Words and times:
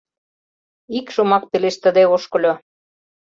Ик 0.97 1.07
шомак 1.15 1.43
пелештыде 1.51 2.03
ошкыльо. 2.15 2.53